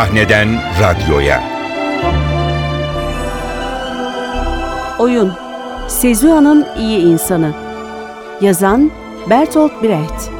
Sahneden 0.00 0.48
radyoya. 0.80 1.42
Oyun 4.98 5.32
Sezua'nın 5.88 6.66
iyi 6.78 6.98
insanı 7.00 7.52
Yazan 8.40 8.90
Bertolt 9.30 9.82
Brecht 9.82 10.30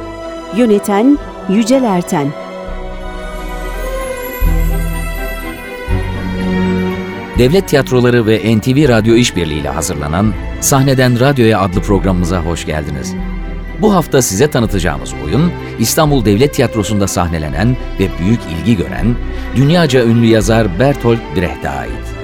Yöneten 0.55 1.17
Yücel 1.49 1.83
Erten 1.83 2.27
Devlet 7.37 7.67
Tiyatroları 7.67 8.27
ve 8.27 8.57
NTV 8.57 8.89
Radyo 8.89 9.15
İşbirliği 9.15 9.59
ile 9.59 9.69
hazırlanan 9.69 10.33
Sahneden 10.61 11.19
Radyoya 11.19 11.59
adlı 11.59 11.81
programımıza 11.81 12.41
hoş 12.41 12.65
geldiniz. 12.65 13.15
Bu 13.81 13.93
hafta 13.93 14.21
size 14.21 14.49
tanıtacağımız 14.51 15.13
oyun 15.25 15.51
İstanbul 15.79 16.25
Devlet 16.25 16.53
Tiyatrosu'nda 16.53 17.07
sahnelenen 17.07 17.77
ve 17.99 18.07
büyük 18.19 18.39
ilgi 18.51 18.77
gören 18.77 19.15
dünyaca 19.55 20.03
ünlü 20.05 20.25
yazar 20.25 20.79
Bertolt 20.79 21.19
Brecht'e 21.35 21.69
ait. 21.69 22.15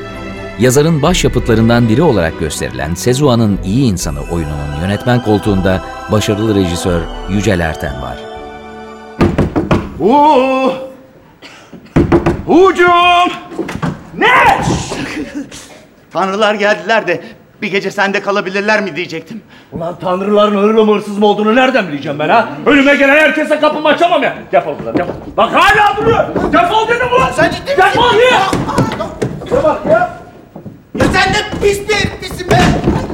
Yazarın 0.59 1.01
başyapıtlarından 1.01 1.89
biri 1.89 2.01
olarak 2.01 2.39
gösterilen 2.39 2.93
Sezua'nın 2.93 3.59
İyi 3.65 3.91
İnsanı 3.91 4.19
oyununun 4.21 4.81
yönetmen 4.81 5.23
koltuğunda 5.23 5.81
başarılı 6.11 6.55
rejisör 6.55 7.01
Yücel 7.29 7.59
Erten 7.59 8.01
var. 8.01 8.17
Hu! 9.99 10.73
Hucum! 12.45 13.31
Ne? 14.17 14.61
Tanrılar 16.11 16.53
geldiler 16.53 17.07
de 17.07 17.21
bir 17.61 17.71
gece 17.71 17.91
sende 17.91 18.21
kalabilirler 18.21 18.81
mi 18.81 18.95
diyecektim. 18.95 19.41
Ulan 19.71 19.99
tanrıların 19.99 20.57
hırlı 20.63 20.85
mı 20.85 20.93
hırsız 20.95 21.17
mı 21.17 21.25
olduğunu 21.25 21.55
nereden 21.55 21.87
bileceğim 21.87 22.19
ben 22.19 22.29
ha? 22.29 22.49
Önüme 22.65 22.95
gelen 22.95 23.15
herkese 23.15 23.59
kapımı 23.59 23.87
açamam 23.87 24.23
ya. 24.23 24.35
Defol 24.51 24.79
buradan 24.79 24.97
defol. 24.97 25.13
Bak 25.37 25.53
hala 25.53 25.97
duruyor. 25.97 26.27
Defol 26.53 26.87
dedim 26.87 27.07
ulan. 27.17 27.31
Sen 27.31 27.49
ciddi 27.51 27.61
misin? 27.71 27.77
Defol 27.77 28.15
ya. 28.15 28.41
Ne 29.51 29.63
bak 29.63 29.85
ya? 29.85 30.17
Ya 30.99 31.05
sen 31.13 31.33
de 31.33 31.37
pis 31.61 31.89
bir 31.89 31.93
herifsin 31.95 32.49
be! 32.51 32.57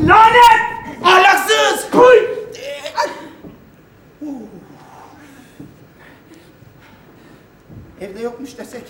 Lanet. 0.08 0.62
Ahlaksız! 1.04 1.88
Huy. 1.94 2.18
Evde 8.02 8.20
yokmuş 8.22 8.58
desek. 8.58 8.84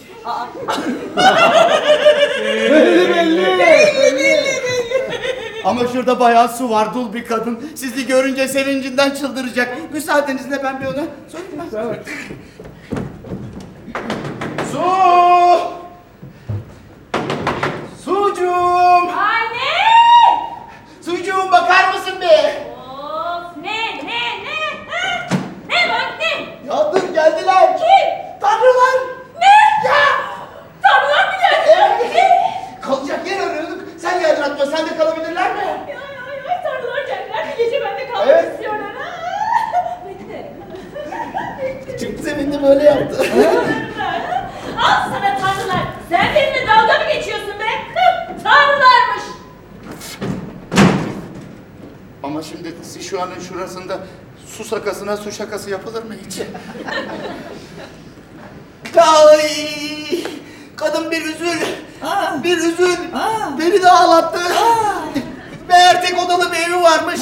Ama 5.65 5.87
şurada 5.87 6.19
bayağı 6.19 6.49
su 6.49 6.69
var, 6.69 6.93
dul 6.93 7.13
bir 7.13 7.25
kadın. 7.25 7.69
Sizi 7.75 8.07
görünce 8.07 8.47
sevincinden 8.47 9.09
çıldıracak. 9.09 9.77
Müsaadenizle 9.93 10.63
ben 10.63 10.81
bir 10.81 10.85
ona 10.85 11.03
sorayım 11.31 11.71
ben. 11.73 12.03
Su! 14.71 14.83
Sucuğum! 18.05 19.09
Anne! 19.17 19.73
Sucuğum 21.05 21.51
bakar 21.51 21.93
mısın 21.93 22.21
be? 22.21 22.63
Of 22.77 23.57
ne 23.61 23.97
ne 24.05 24.43
ne? 24.43 24.89
Ha? 24.89 25.27
Ne 25.69 25.89
var 25.93 26.19
ne? 26.19 26.45
Ya 26.67 26.93
dur 26.93 27.13
geldiler. 27.13 27.77
Kim? 27.77 28.39
Tanrılar! 28.41 28.99
Ne? 29.39 29.87
Ya! 29.89 30.03
Tanrılar 30.81 31.25
mı 31.27 31.33
geldi? 31.41 31.77
Evet. 31.77 32.23
Kalacak 32.81 33.27
yer 33.27 33.39
arıyorduk. 33.47 33.83
Aklıma. 34.63 34.77
Sen 34.77 34.87
de 34.89 34.97
kalabilirler 34.97 35.55
mi? 35.55 35.61
Ay 35.61 35.67
ay 35.69 35.75
ay 36.49 36.63
tanrılar 36.63 37.07
geldiler 37.07 37.47
bir 37.59 37.65
gece 37.65 37.81
bende 37.81 38.07
kalmak 38.11 38.27
Evet. 38.27 38.53
istiyorlar. 38.53 38.91
Ha? 38.95 39.09
Bekle. 40.07 40.51
Çok 41.99 42.19
sevindim 42.25 42.63
öyle 42.63 42.83
yaptı. 42.83 43.17
Al 44.77 45.09
sana 45.11 45.37
tanrılar. 45.39 45.83
Sen 46.09 46.35
benimle 46.35 46.67
dalga 46.67 46.93
mı 47.05 47.13
geçiyorsun 47.13 47.59
be? 47.59 47.69
Tanrılarmış. 48.43 49.23
Ama 52.23 52.43
şimdi 52.43 52.73
şu 53.03 53.21
anın 53.21 53.39
şurasında 53.39 53.99
su 54.47 54.63
sakasına 54.63 55.17
su 55.17 55.31
şakası 55.31 55.69
yapılır 55.69 56.03
mı 56.03 56.13
hiç? 56.25 56.39
Ay! 58.97 59.49
Kadın 60.75 61.11
bir 61.11 61.21
üzül. 61.21 61.61
Bir 62.43 62.57
üzül. 62.57 62.97
Beni 63.59 63.81
de 63.83 63.89
ağlattı. 63.89 64.39
Meğer 65.69 66.01
tek 66.01 66.19
odalı 66.25 66.51
bir 66.51 66.57
evi 66.57 66.81
varmış. 66.81 67.21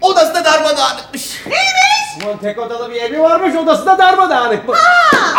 Odası 0.00 0.34
da 0.34 0.44
darmadağınıkmış. 0.44 1.42
Ulan 2.24 2.38
tek 2.38 2.58
odalı 2.58 2.90
bir 2.90 3.02
evi 3.02 3.20
varmış 3.20 3.54
odası 3.56 3.86
da 3.86 3.98
darmadağınık 3.98 4.68
bu. 4.68 4.74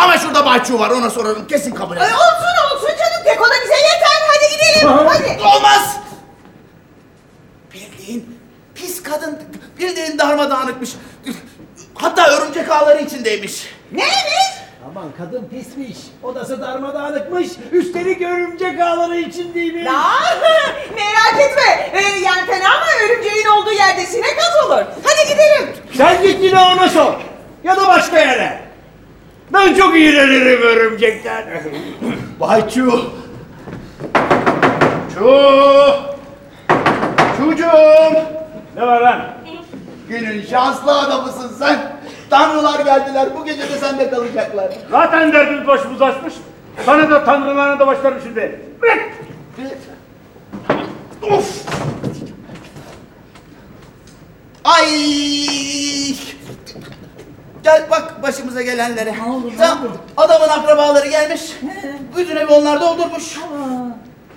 Ama 0.02 0.18
şurada 0.18 0.44
bahçığı 0.46 0.78
var 0.78 0.90
ona 0.90 1.10
sorarım 1.10 1.46
kesin 1.46 1.74
kabul 1.74 1.96
eder. 1.96 2.04
Olsun 2.06 2.74
olsun 2.74 2.88
canım 2.88 3.24
tek 3.24 3.40
oda 3.40 3.54
bize 3.64 3.74
yeter 3.74 4.22
hadi 4.28 4.52
gidelim 4.52 4.88
hadi. 5.08 5.56
Olmaz! 5.56 5.96
Bildiğin 7.74 8.38
pis 8.74 9.02
kadın, 9.02 9.42
bildiğin 9.78 10.18
darmadağınıkmış. 10.18 10.90
Hatta 11.94 12.28
örümcek 12.28 12.70
ağları 12.70 13.02
içindeymiş. 13.02 13.66
Neymiş? 13.92 14.47
Aman 14.90 15.08
kadın 15.18 15.44
pismiş. 15.44 15.96
Odası 16.22 16.60
darmadağınıkmış. 16.60 17.48
Üstelik 17.72 18.22
örümcek 18.22 18.80
ağları 18.80 19.16
içindeymiş. 19.16 19.84
Ya 19.84 19.92
merak 20.96 21.50
etme 21.50 21.90
ee, 21.92 22.18
yani 22.24 22.46
fena 22.46 22.68
mı 22.68 22.84
örümceğin 23.06 23.46
olduğu 23.46 23.72
yerde 23.72 24.06
sinek 24.06 24.36
az 24.48 24.66
olur. 24.66 24.84
Hadi 25.04 25.32
gidelim. 25.32 25.74
Sen 25.96 26.22
git 26.22 26.44
yine 26.44 26.60
ona 26.60 26.88
sor. 26.88 27.12
Ya 27.64 27.76
da 27.76 27.86
başka 27.86 28.18
yere. 28.18 28.60
Ben 29.52 29.74
çok 29.74 29.96
iğrenirim 29.96 30.62
örümcekten. 30.62 31.44
Bay 32.40 32.68
Çu. 32.70 33.12
Çu. 35.14 35.40
Çucuğum. 37.36 38.22
ne 38.76 38.86
var 38.86 39.00
lan? 39.00 39.22
Günün 40.08 40.46
şanslı 40.46 41.00
adamısın 41.00 41.50
sen. 41.58 41.97
Tanrılar 42.30 42.80
geldiler. 42.80 43.28
Bu 43.36 43.44
gece 43.44 43.62
de 43.62 43.78
sende 43.78 44.10
kalacaklar. 44.10 44.72
Zaten 44.90 45.32
derdimiz 45.32 45.66
başımız 45.66 46.02
açmış. 46.02 46.34
Sana 46.86 47.10
da 47.10 47.24
tanrılarına 47.24 47.78
da 47.78 47.86
başlarım 47.86 48.18
şimdi. 48.22 48.60
Bırak. 48.82 48.98
Of. 51.22 51.64
Ay. 54.64 54.88
Gel 57.64 57.86
bak 57.90 58.22
başımıza 58.22 58.62
gelenlere. 58.62 59.08
Ya, 59.60 59.78
Adamın 60.16 60.48
akrabaları 60.48 61.08
gelmiş. 61.08 61.42
Bütün 62.16 62.36
evi 62.36 62.52
onlar 62.52 62.80
doldurmuş. 62.80 63.38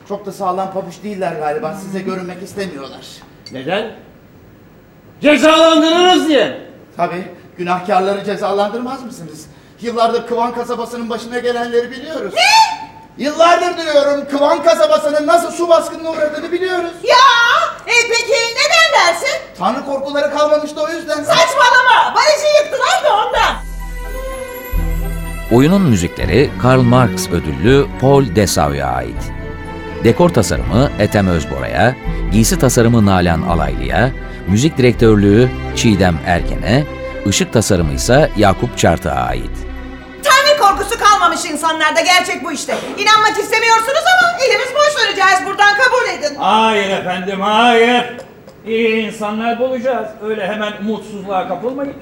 Çok 0.08 0.26
da 0.26 0.32
sağlam 0.32 0.74
pabuç 0.74 1.04
değiller 1.04 1.34
galiba. 1.40 1.74
Size 1.74 2.00
görünmek 2.00 2.44
istemiyorlar. 2.44 3.06
Neden? 3.52 3.92
Cezalandırırız 5.22 6.28
diye. 6.28 6.62
Tabii 6.98 7.24
günahkarları 7.58 8.26
cezalandırmaz 8.26 9.06
mısınız? 9.06 9.46
Yıllardır 9.82 10.28
Kıvan 10.28 10.54
kasabasının 10.56 11.10
başına 11.10 11.40
gelenleri 11.40 11.92
biliyoruz. 11.92 12.34
Ne? 12.36 12.82
Yıllardır 13.24 13.78
diyorum 13.78 14.24
Kıvan 14.32 14.64
kasabasının 14.64 15.28
nasıl 15.28 15.52
su 15.52 15.70
baskınına 15.70 16.10
uğradığını 16.10 16.52
biliyoruz. 16.52 16.92
Ya 17.04 17.18
e, 17.88 17.94
peki 18.10 18.40
neden 18.52 19.02
dersin? 19.02 19.40
Tanrı 19.60 19.86
korkuları 19.86 20.38
kalmamıştı 20.38 20.82
o 20.82 20.90
yüzden. 20.90 21.16
Saçmalama 21.16 22.16
barajı 22.16 22.64
yıktılar 22.64 23.04
da 23.04 23.16
ondan. 23.16 23.56
Oyunun 25.52 25.82
müzikleri 25.82 26.52
Karl 26.62 26.82
Marx 26.82 27.30
ödüllü 27.30 27.88
Paul 28.02 28.36
Dessau'ya 28.36 28.88
ait. 28.88 29.32
Dekor 30.04 30.30
tasarımı 30.30 30.92
Ethem 31.00 31.28
Özbora'ya, 31.28 31.96
giysi 32.32 32.60
tasarımı 32.60 33.06
Nalan 33.06 33.42
Alaylı'ya, 33.42 34.12
müzik 34.48 34.78
direktörlüğü 34.78 35.50
Çiğdem 35.76 36.18
Erken'e, 36.26 36.84
ışık 37.28 37.54
tasarımı 37.54 37.94
ise 37.94 38.30
Yakup 38.38 38.78
Çartık'a 38.78 39.16
ait. 39.16 39.52
Tanrı 40.24 40.60
korkusu 40.62 41.00
kalmamış 41.00 41.46
insanlarda 41.46 42.02
gerçek 42.02 42.44
bu 42.44 42.52
işte. 42.52 42.76
İnanmak 42.98 43.40
istemiyorsunuz 43.40 44.04
ama 44.20 44.38
elimiz 44.48 44.68
boş 44.76 45.04
vereceğiz 45.04 45.40
buradan 45.46 45.74
kabul 45.78 46.20
edin. 46.20 46.36
Hayır 46.40 46.90
efendim, 46.90 47.42
hayır. 47.42 48.06
İyi 48.66 49.08
insanlar 49.08 49.60
bulacağız. 49.60 50.08
Öyle 50.24 50.48
hemen 50.48 50.74
umutsuzluğa 50.82 51.48
kapılmayın. 51.48 51.94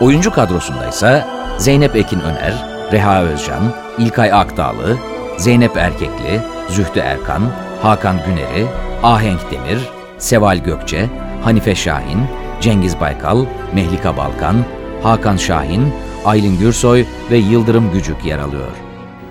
Oyuncu 0.00 0.32
kadrosunda 0.32 0.86
ise 0.86 1.24
Zeynep 1.58 1.96
Ekin 1.96 2.20
Öner, 2.20 2.54
Reha 2.92 3.22
Özcan, 3.22 3.74
İlkay 3.98 4.32
Akdağlı, 4.32 4.98
Zeynep 5.36 5.76
Erkekli, 5.76 6.40
Zühtü 6.68 7.00
Erkan, 7.00 7.42
Hakan 7.82 8.16
Güneri, 8.26 8.66
Ahenk 9.02 9.50
Demir, 9.50 9.78
Seval 10.18 10.56
Gökçe, 10.56 11.06
Hanife 11.44 11.74
Şahin, 11.74 12.26
Cengiz 12.60 13.00
Baykal, 13.00 13.44
Mehlika 13.74 14.16
Balkan, 14.16 14.64
Hakan 15.02 15.36
Şahin, 15.36 15.94
Aylin 16.24 16.58
Gürsoy 16.58 17.04
ve 17.30 17.36
Yıldırım 17.36 17.92
Gücük 17.92 18.24
yer 18.24 18.38
alıyor. 18.38 18.68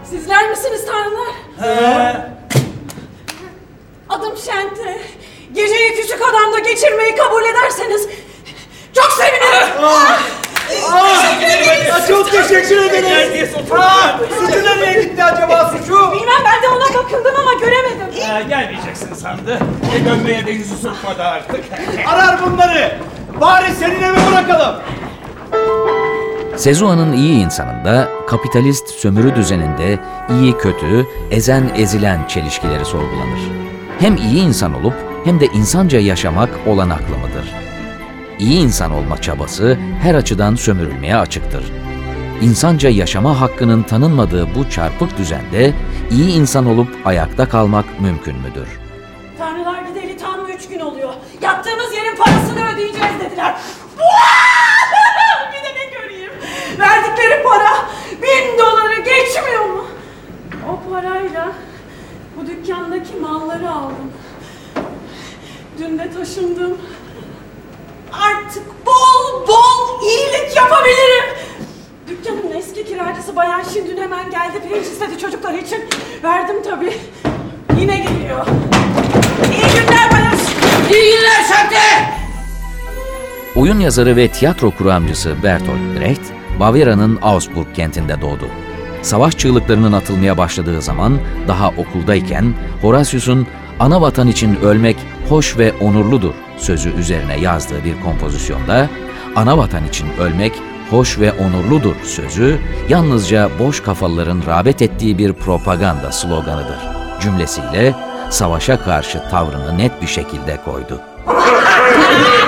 Sizler 0.09 0.49
misiniz 0.49 0.85
tanrılar? 0.85 2.27
Adım 4.09 4.37
Şente. 4.37 5.01
Geceyi 5.53 5.95
küçük 5.95 6.21
adamda 6.21 6.59
geçirmeyi 6.59 7.15
kabul 7.15 7.43
ederseniz 7.43 8.07
çok 8.95 9.11
sevinirim. 9.11 9.67
Teşekkür 10.67 11.63
ederiz. 11.63 11.87
Ya 11.89 12.07
çok 12.07 12.31
teşekkür 12.31 12.77
ederiz. 12.77 13.49
Suçu 14.39 14.65
nereye 14.65 15.03
gitti 15.03 15.23
acaba 15.23 15.69
suçu? 15.77 16.11
Bilmem 16.11 16.41
ben 16.45 16.63
de 16.63 16.67
ona 16.69 17.03
bakındım 17.03 17.33
ama 17.41 17.53
göremedim. 17.53 18.21
Ha, 18.29 18.41
gelmeyeceksin 18.41 19.13
sandı. 19.13 19.59
E, 19.95 20.05
dönmeye 20.05 20.45
de 20.45 20.51
yüzü 20.51 20.75
sokmadı 20.77 21.23
artık. 21.23 21.63
Arar 22.07 22.39
bunları. 22.45 22.97
Bari 23.41 23.71
senin 23.71 24.01
eve 24.01 24.17
bırakalım. 24.31 24.75
Sezua'nın 26.55 27.13
iyi 27.13 27.45
insanında 27.45 28.09
kapitalist 28.27 28.89
sömürü 28.89 29.35
düzeninde 29.35 29.99
iyi 30.29 30.57
kötü, 30.57 31.05
ezen 31.31 31.71
ezilen 31.75 32.27
çelişkileri 32.27 32.85
sorgulanır. 32.85 33.39
Hem 33.99 34.15
iyi 34.15 34.41
insan 34.41 34.73
olup 34.73 34.93
hem 35.25 35.39
de 35.39 35.45
insanca 35.45 35.99
yaşamak 35.99 36.49
olanaklı 36.67 37.17
mıdır? 37.17 37.53
İyi 38.39 38.59
insan 38.59 38.91
olma 38.91 39.21
çabası 39.21 39.77
her 40.01 40.15
açıdan 40.15 40.55
sömürülmeye 40.55 41.15
açıktır. 41.15 41.63
İnsanca 42.41 42.89
yaşama 42.89 43.41
hakkının 43.41 43.83
tanınmadığı 43.83 44.55
bu 44.55 44.69
çarpık 44.69 45.17
düzende 45.17 45.73
iyi 46.11 46.31
insan 46.31 46.65
olup 46.65 46.89
ayakta 47.05 47.49
kalmak 47.49 48.01
mümkün 48.01 48.35
müdür? 48.35 48.86
Ödeyeceğiz 52.77 53.19
dediler. 53.19 53.55
bir 55.51 55.63
de 55.63 55.79
ne 55.79 55.99
göreyim. 55.99 56.31
Verdikleri 56.79 57.43
para 57.43 57.85
bin 58.21 58.59
doları 58.59 58.95
geçmiyor 58.95 59.65
mu? 59.65 59.85
O 60.69 60.91
parayla 60.91 61.51
bu 62.37 62.47
dükkandaki 62.47 63.15
malları 63.15 63.71
aldım. 63.71 64.11
Dün 65.79 65.99
de 65.99 66.11
taşındım. 66.13 66.77
Artık 68.13 68.85
bol 68.85 69.47
bol 69.47 70.01
iyilik 70.01 70.55
yapabilirim. 70.55 71.25
Dükkanın 72.07 72.51
eski 72.55 72.85
kiracısı 72.85 73.35
Bayan 73.35 73.63
Şindün 73.63 74.01
hemen 74.01 74.31
geldi. 74.31 74.61
Pirinç 74.67 74.85
istedi 74.85 75.17
çocuklar 75.17 75.53
için. 75.53 75.85
Verdim 76.23 76.63
tabii. 76.63 76.97
Yine 77.79 77.97
geliyor. 77.97 78.45
İyi 79.51 79.79
günler 79.79 80.11
Bayan. 80.11 80.37
İyi 80.93 81.17
günler 81.17 81.43
Şante. 81.43 82.26
Oyun 83.57 83.79
yazarı 83.79 84.15
ve 84.15 84.27
tiyatro 84.27 84.71
kuramcısı 84.71 85.35
Bertolt 85.43 85.99
Brecht, 85.99 86.21
Bavyera'nın 86.59 87.19
Augsburg 87.21 87.67
kentinde 87.75 88.21
doğdu. 88.21 88.47
Savaş 89.01 89.37
çığlıklarının 89.37 89.93
atılmaya 89.93 90.37
başladığı 90.37 90.81
zaman 90.81 91.19
daha 91.47 91.69
okuldayken 91.69 92.53
Horatius'un 92.81 93.47
ana 93.79 94.01
vatan 94.01 94.27
için 94.27 94.55
ölmek 94.55 94.97
hoş 95.29 95.57
ve 95.57 95.73
onurludur 95.81 96.33
sözü 96.57 96.89
üzerine 96.89 97.39
yazdığı 97.39 97.83
bir 97.83 98.01
kompozisyonda 98.01 98.89
ana 99.35 99.57
vatan 99.57 99.87
için 99.87 100.07
ölmek 100.19 100.53
hoş 100.89 101.19
ve 101.19 101.31
onurludur 101.31 101.95
sözü 102.03 102.59
yalnızca 102.89 103.49
boş 103.59 103.83
kafalıların 103.83 104.41
rağbet 104.47 104.81
ettiği 104.81 105.17
bir 105.17 105.33
propaganda 105.33 106.11
sloganıdır. 106.11 106.79
Cümlesiyle 107.21 107.95
savaşa 108.29 108.79
karşı 108.83 109.21
tavrını 109.31 109.77
net 109.77 110.01
bir 110.01 110.07
şekilde 110.07 110.57
koydu. 110.65 111.01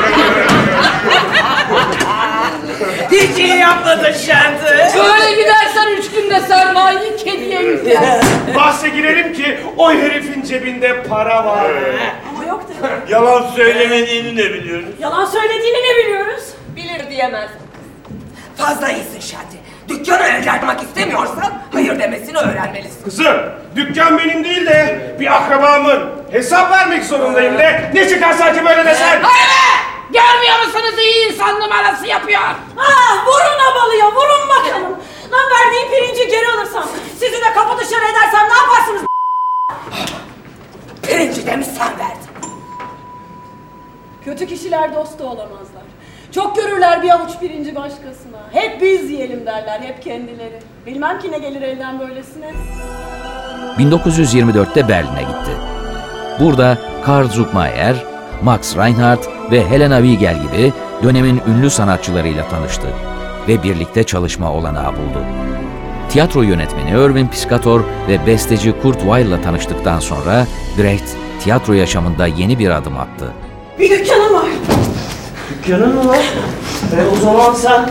Hiç 3.12 3.38
iyi 3.38 3.58
yapmadın 3.58 4.12
Şenti. 4.12 4.66
Böyle 4.96 5.42
gidersen 5.42 5.88
üç 5.98 6.12
günde 6.12 6.40
sermayeyi 6.40 7.18
kediye 7.18 7.62
yükler. 7.62 8.22
Bahse 8.56 8.90
girelim 8.90 9.34
ki 9.34 9.60
o 9.78 9.92
herifin 9.92 10.42
cebinde 10.44 11.04
para 11.04 11.46
var. 11.46 11.72
Ama 12.30 12.46
yok 12.48 12.64
dedi. 12.70 13.12
Yalan 13.14 13.52
söylemediğini 13.56 14.38
de 14.38 14.54
biliyoruz. 14.54 14.90
Yalan 15.00 15.26
söylediğini 15.26 15.78
ne 15.78 16.04
biliyoruz? 16.06 16.44
Bilir 16.76 17.10
diyemez. 17.10 17.50
Fazla 18.58 18.90
iyisin 18.90 19.20
Şenti. 19.20 19.58
Dükkanı 19.90 20.24
etmek 20.28 20.82
istemiyorsan 20.82 21.62
hayır 21.74 22.00
demesini 22.00 22.38
öğrenmelisin. 22.38 23.04
Kızım, 23.04 23.38
dükkan 23.76 24.18
benim 24.18 24.44
değil 24.44 24.66
de 24.66 25.00
bir 25.20 25.36
akrabamın. 25.36 26.10
Hesap 26.32 26.72
vermek 26.72 27.04
zorundayım 27.04 27.58
de. 27.58 27.92
Ne 27.94 28.10
çıkar 28.10 28.34
sanki 28.34 28.66
böyle 28.66 28.86
desen? 28.86 29.20
Hayır 29.22 29.48
be! 29.50 29.80
Görmüyor 30.14 30.60
musunuz 30.66 31.00
iyi 31.00 31.28
insan 31.34 31.59
numarası 31.70 32.08
yapıyor. 32.08 32.42
Ah 32.78 33.26
vurun 33.28 33.60
abalıya 33.72 34.06
vurun 34.06 34.50
bakalım. 34.50 34.98
Lan 35.32 35.46
verdiğim 35.52 35.90
pirinci 35.92 36.28
geri 36.32 36.48
alırsam, 36.48 36.84
sizi 37.20 37.42
de 37.42 37.54
kapı 37.56 37.78
dışarı 37.78 38.04
edersem 38.04 38.48
ne 38.50 38.58
yaparsınız? 38.58 39.02
Pirinci 41.02 41.48
demiş 41.48 41.68
sen 41.68 42.00
verdin. 42.00 42.30
Kötü 44.26 44.48
kişiler 44.48 44.96
dost 44.96 45.20
da 45.20 45.24
olamazlar. 45.24 45.84
Çok 46.32 46.56
görürler 46.56 47.04
bir 47.04 47.10
avuç 47.10 47.32
pirinci 47.40 47.76
başkasına. 47.76 48.38
Hep 48.52 48.82
biz 48.82 49.12
yiyelim 49.12 49.46
derler, 49.46 49.80
hep 49.82 50.04
kendileri. 50.04 50.60
Bilmem 50.86 51.20
ki 51.20 51.32
ne 51.32 51.38
gelir 51.38 51.62
elden 51.62 52.00
böylesine. 52.00 52.54
1924'te 53.78 54.88
Berlin'e 54.88 55.22
gitti. 55.22 55.52
Burada 56.40 56.78
Karl 57.06 57.28
Zuckmayer, 57.28 57.96
Max 58.44 58.78
Reinhardt 58.78 59.28
ve 59.52 59.70
Helena 59.70 59.98
Wiegel 59.98 60.42
gibi 60.42 60.74
dönemin 61.04 61.42
ünlü 61.48 61.70
sanatçılarıyla 61.70 62.50
tanıştı 62.50 62.88
ve 63.48 63.64
birlikte 63.64 64.04
çalışma 64.04 64.52
olanağı 64.52 64.92
buldu. 64.94 65.24
Tiyatro 66.10 66.42
yönetmeni 66.42 66.90
Irving 66.90 67.32
Piscator 67.32 67.82
ve 68.08 68.28
besteci 68.28 68.82
Kurt 68.82 69.00
Weill'la 69.00 69.42
tanıştıktan 69.42 70.00
sonra 70.00 70.48
Brecht 70.78 71.16
tiyatro 71.44 71.74
yaşamında 71.74 72.28
yeni 72.28 72.60
bir 72.60 72.70
adım 72.70 72.98
attı. 72.98 73.34
Bir 73.80 73.90
dükkanım 73.90 74.34
var. 74.34 74.48
Dükkanın 75.50 75.96
mı 75.96 76.08
var? 76.08 76.20
E 76.98 77.08
o 77.14 77.16
zaman 77.16 77.54
sen 77.54 77.90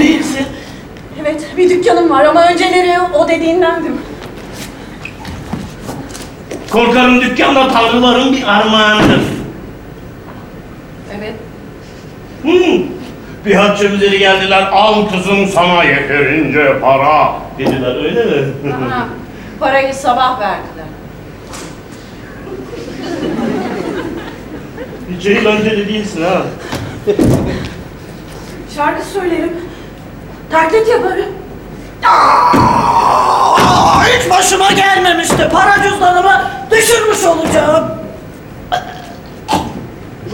değilsin. 0.00 0.46
Evet, 1.20 1.46
bir 1.56 1.70
dükkanım 1.70 2.10
var 2.10 2.24
ama 2.24 2.48
önceleri 2.48 3.00
o 3.14 3.28
dediğindendim. 3.28 3.96
Korkarım 6.70 7.20
dükkanda 7.20 7.68
tanrıların 7.68 8.32
bir 8.32 8.42
armağanıdır. 8.48 9.20
Evet. 11.18 11.34
Hmm. 12.44 12.82
Bir 13.46 13.54
hacca 13.54 13.88
üzeri 13.88 14.18
geldiler, 14.18 14.68
al 14.72 15.08
kızım 15.08 15.46
sana 15.46 15.84
yeterince 15.84 16.80
para 16.80 17.32
dediler 17.58 17.96
öyle 18.04 18.24
mi? 18.24 18.42
Ha, 18.90 19.06
parayı 19.60 19.94
sabah 19.94 20.40
verdiler. 20.40 20.84
Hiç 25.10 25.26
eğlenceli 25.26 25.88
değilsin 25.88 26.24
ha. 26.24 26.42
Şarkı 28.76 29.04
söylerim. 29.06 29.52
Taklit 30.50 30.88
yaparım. 30.88 31.32
Aa, 32.06 34.04
hiç 34.04 34.30
başıma 34.30 34.72
gelmemişti. 34.72 35.48
Para 35.52 35.82
cüzdanımı 35.82 36.42
düşürmüş 36.70 37.24
olacağım. 37.24 38.03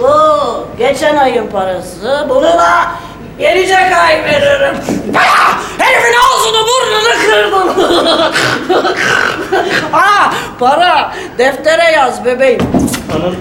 Bu 0.02 0.66
geçen 0.78 1.16
ayın 1.16 1.46
parası. 1.46 2.26
Bunu 2.28 2.42
da 2.42 2.92
gelecek 3.38 3.92
ay 4.04 4.24
veririm. 4.24 4.76
Herifin 5.78 6.14
ağzını 6.26 6.62
burnunu 6.68 7.14
kırdım. 7.26 7.68
Aa, 9.92 10.32
para 10.58 11.12
deftere 11.38 11.92
yaz 11.92 12.24
bebeğim. 12.24 12.60
Anam. 13.16 13.34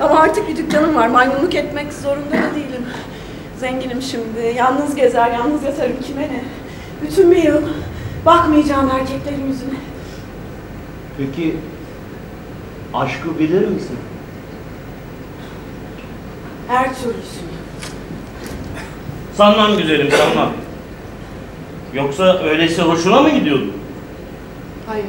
Ama 0.00 0.20
artık 0.20 0.48
bir 0.48 0.56
dükkanım 0.56 0.96
var. 0.96 1.06
Maymunluk 1.06 1.54
etmek 1.54 1.92
zorunda 1.92 2.30
da 2.32 2.54
değilim. 2.54 2.86
Zenginim 3.60 4.02
şimdi. 4.02 4.54
Yalnız 4.56 4.94
gezer, 4.94 5.30
yalnız 5.30 5.62
yatarım. 5.62 5.96
Kime 6.06 6.22
ne? 6.22 6.44
Bütün 7.02 7.30
bir 7.30 7.42
yıl 7.42 7.62
bakmayacağım 8.26 8.90
erkeklerin 8.90 9.46
yüzüne. 9.46 9.78
Peki 11.18 11.56
aşkı 12.94 13.38
bilir 13.38 13.68
misin? 13.68 13.96
Her 16.68 16.84
türlüsünü. 16.84 17.54
Sanmam 19.36 19.76
güzelim 19.76 20.10
sanmam. 20.10 20.52
Yoksa 21.94 22.38
öyleyse 22.38 22.82
hoşuna 22.82 23.20
mı 23.20 23.30
gidiyordu? 23.30 23.70
Hayır. 24.86 25.06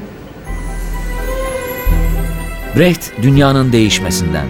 Brecht 2.75 3.21
dünyanın 3.21 3.71
değişmesinden, 3.71 4.45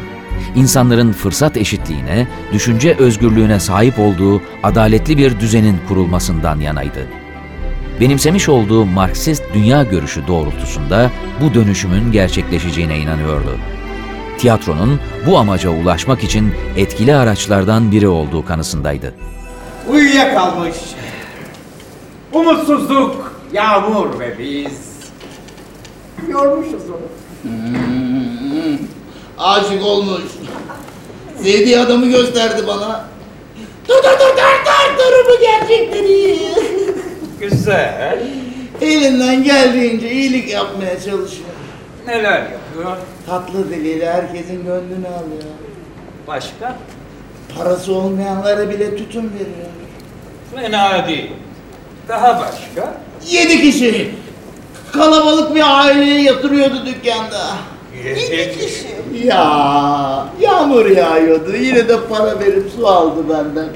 insanların 0.56 1.12
fırsat 1.12 1.58
eşitliğine, 1.58 2.28
düşünce 2.54 2.96
özgürlüğüne 3.00 3.60
sahip 3.60 4.00
olduğu 4.00 4.42
adaletli 4.64 5.18
bir 5.18 5.40
düzenin 5.40 5.78
kurulmasından 5.88 6.60
yanaydı. 6.60 7.08
Benimsemiş 8.00 8.50
olduğu 8.50 8.86
Marksist 8.86 9.44
dünya 9.54 9.84
görüşü 9.84 10.28
doğrultusunda 10.28 11.12
bu 11.42 11.54
dönüşümün 11.54 12.12
gerçekleşeceğine 12.12 12.98
inanıyordu. 12.98 13.58
Tiyatronun 14.38 15.00
bu 15.28 15.38
amaca 15.38 15.70
ulaşmak 15.70 16.24
için 16.24 16.54
etkili 16.78 17.16
araçlardan 17.16 17.92
biri 17.92 18.08
olduğu 18.08 18.46
kanısındaydı. 18.46 19.14
Uyuyakalmış. 19.90 20.76
Umutsuzluk, 22.34 23.34
yağmur 23.54 24.20
ve 24.20 24.40
biz. 24.40 24.86
Yormuşuz 26.30 26.90
onu. 26.90 27.06
Aşık 29.38 29.84
olmuş. 29.84 30.24
Sevdiği 31.38 31.80
adamı 31.80 32.06
gösterdi 32.06 32.64
bana. 32.68 33.06
Dur 33.88 33.96
dur 33.96 34.04
dur 34.04 34.38
dur 34.38 34.66
dur 34.66 34.98
durumu 34.98 35.42
gerçekleri. 35.42 36.40
Güzel. 37.40 38.24
Elinden 38.82 39.44
geldiğince 39.44 40.12
iyilik 40.12 40.50
yapmaya 40.54 41.00
çalışıyor. 41.00 41.50
Neler 42.08 42.40
yapıyor? 42.42 42.98
Tatlı 43.28 43.70
diliyle 43.70 44.14
herkesin 44.14 44.66
gönlünü 44.66 45.08
alıyor. 45.08 45.44
Başka? 46.28 46.76
Parası 47.58 47.94
olmayanlara 47.94 48.70
bile 48.70 48.96
tütün 48.98 49.32
veriyor. 49.34 49.70
Fena 50.56 51.08
değil. 51.08 51.32
Daha 52.08 52.40
başka? 52.40 52.94
Yedi 53.28 53.62
kişi. 53.62 54.12
Kalabalık 54.94 55.56
bir 55.56 55.80
aileyi 55.80 56.24
yatırıyordu 56.24 56.86
dükkanda. 56.86 57.42
Yedi 58.06 58.60
kişi. 58.60 58.88
Ya 59.28 60.28
yağmur 60.40 60.86
yağıyordu. 60.86 61.56
Yine 61.56 61.90
de 61.90 62.00
para 62.10 62.40
verip 62.40 62.72
su 62.76 62.88
aldı 62.88 63.30
benden. 63.30 63.68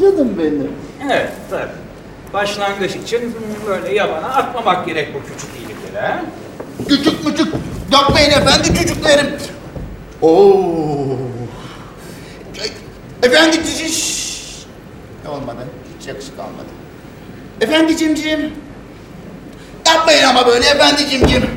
Canım 0.00 0.38
benim. 0.38 0.72
Evet 1.12 1.32
tabii. 1.50 1.87
Başlangıç 2.32 2.96
için 2.96 3.36
böyle 3.66 3.94
yabana 3.94 4.26
atmamak 4.26 4.86
gerek 4.86 5.14
bu 5.14 5.18
küçük 5.22 5.50
iyilikleri 5.58 6.06
ha? 6.06 6.22
Küçük 6.88 7.26
müçük 7.26 7.54
yapmayın 7.92 8.30
efendi 8.30 8.74
çocuklarım. 8.78 9.26
Oo. 10.22 11.18
Efendi 13.22 13.56
şşş. 13.56 14.28
Olmadı. 15.28 15.66
Hiç 16.00 16.06
yakışık 16.08 16.38
almadı. 16.38 16.68
Efendi 17.60 17.96
cimcim. 17.96 18.52
Yapmayın 19.86 20.24
ama 20.24 20.46
böyle 20.46 20.66
efendi 20.66 21.10
cimcim. 21.10 21.50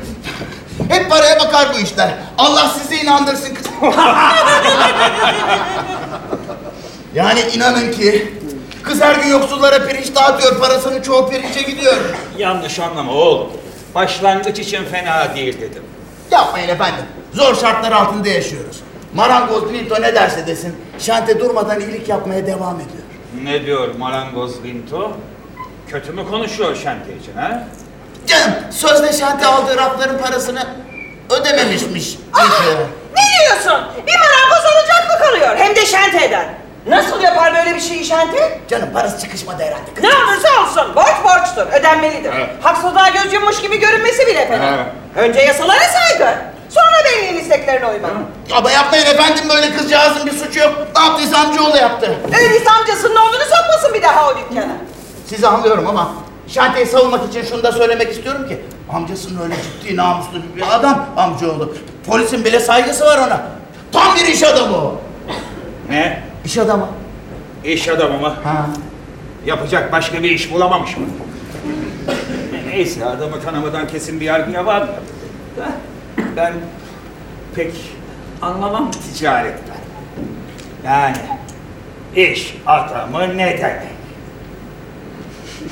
Hep 0.88 1.10
paraya 1.10 1.40
bakar 1.40 1.68
bu 1.74 1.78
işler. 1.78 2.14
Allah 2.38 2.68
sizi 2.78 3.02
inandırsın 3.02 3.52
yani 7.14 7.40
inanın 7.54 7.92
ki 7.92 8.34
kız 8.82 9.00
her 9.00 9.14
gün 9.14 9.28
yoksullara 9.30 9.86
pirinç 9.86 10.14
dağıtıyor. 10.14 10.58
Parasının 10.60 11.02
çoğu 11.02 11.30
pirinçe 11.30 11.62
gidiyor. 11.62 11.96
Yanlış 12.38 12.78
anlama 12.78 13.12
oğlum. 13.12 13.50
Başlangıç 13.94 14.58
için 14.58 14.84
fena 14.84 15.34
değil 15.34 15.60
dedim. 15.60 15.82
Yapmayın 16.30 16.68
efendim. 16.68 17.04
Zor 17.34 17.54
şartlar 17.54 17.92
altında 17.92 18.28
yaşıyoruz. 18.28 18.80
Marangoz 19.14 19.72
Linto 19.72 20.02
ne 20.02 20.14
derse 20.14 20.46
desin, 20.46 20.76
şante 20.98 21.40
durmadan 21.40 21.80
iyilik 21.80 22.08
yapmaya 22.08 22.46
devam 22.46 22.76
ediyor. 22.76 23.02
Ne 23.42 23.66
diyor 23.66 23.94
marangoz 23.94 24.62
Vinto? 24.62 25.12
Kötü 25.88 26.12
mü 26.12 26.28
konuşuyor 26.30 26.76
şante 26.76 27.16
için 27.16 27.32
ha? 27.36 27.64
Canım, 28.26 28.54
sözde 28.70 29.12
şante 29.12 29.46
aldığı 29.46 29.76
rafların 29.76 30.18
parasını 30.18 30.66
ödememişmiş. 31.30 32.08
Linto. 32.14 32.82
Ne 33.16 33.44
diyorsun? 33.44 33.84
Bir 34.06 34.14
marangoz 34.18 34.64
alacak 34.72 35.08
mı 35.20 35.26
kalıyor? 35.26 35.56
Hem 35.56 35.76
de 35.76 35.86
şanteden. 35.86 36.54
Nasıl 36.86 37.20
yapar 37.20 37.54
böyle 37.54 37.74
bir 37.76 37.80
şeyi 37.80 38.04
şante? 38.04 38.60
Canım 38.70 38.88
parası 38.92 39.20
çıkışmadı 39.20 39.62
herhalde. 39.62 39.82
Ne 40.02 40.08
olursa 40.08 40.48
olsun. 40.62 40.96
Borç 40.96 41.16
borçtur. 41.24 41.72
Ödenmelidir. 41.80 42.32
Haksızlığa 42.62 43.08
göz 43.08 43.32
yummuş 43.32 43.60
gibi 43.62 43.80
görünmesi 43.80 44.26
bile 44.26 44.48
fena. 44.48 44.64
Evet. 44.64 44.86
Önce 45.16 45.40
yasalara 45.40 45.78
saygı. 45.80 46.34
Sonra 46.68 47.04
belinin 47.04 47.38
isteklerine 47.40 47.86
uymak. 47.86 48.10
Ama 48.52 48.70
yapmayın 48.70 49.06
efendim 49.06 49.44
böyle 49.48 49.76
kızcağızın 49.76 50.26
bir 50.26 50.32
suçu 50.32 50.58
yok. 50.60 50.74
Ne 50.96 51.02
yaptıysa 51.04 51.38
amcaoğlu 51.38 51.76
yaptı. 51.76 52.14
Öyleyse 52.40 52.70
amcasının 52.70 53.16
oğlunu 53.16 53.42
sokmasın 53.56 53.94
bir 53.94 54.02
daha 54.02 54.28
o 54.30 54.34
dükkana. 54.38 54.72
Sizi 55.26 55.46
anlıyorum 55.48 55.86
ama 55.86 56.12
şanteyi 56.48 56.86
savunmak 56.86 57.28
için 57.28 57.44
şunu 57.44 57.62
da 57.62 57.72
söylemek 57.72 58.12
istiyorum 58.12 58.48
ki 58.48 58.60
amcasının 58.92 59.42
öyle 59.42 59.54
ciddi 59.62 59.96
namuslu 59.96 60.42
bir 60.56 60.74
adam 60.74 61.06
amcaoğlu. 61.16 61.74
Polisin 62.06 62.44
bile 62.44 62.60
saygısı 62.60 63.04
var 63.04 63.18
ona. 63.18 63.40
Tam 63.92 64.16
bir 64.16 64.24
iş 64.26 64.42
adamı 64.42 64.76
o. 64.76 65.00
Ne? 65.90 66.22
İş 66.44 66.58
adamı. 66.58 66.88
İş 67.64 67.88
adamı 67.88 68.18
mı? 68.18 68.34
Ha. 68.44 68.66
Yapacak 69.46 69.92
başka 69.92 70.22
bir 70.22 70.30
iş 70.30 70.52
bulamamış 70.52 70.96
mı? 70.96 71.06
Neyse 72.66 73.04
adamı 73.04 73.40
tanımadan 73.40 73.86
kesin 73.88 74.20
bir 74.20 74.24
yargıya 74.24 74.66
var 74.66 74.82
mı? 74.82 74.88
Ben 76.36 76.54
pek 77.54 77.74
anlamam 78.42 78.90
ticaretten. 78.90 79.76
Yani 80.84 81.16
iş 82.16 82.56
adamı 82.66 83.36
ne 83.36 83.58
demek? 83.58 83.82